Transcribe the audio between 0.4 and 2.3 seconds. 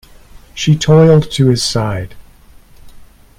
She toiled to his side.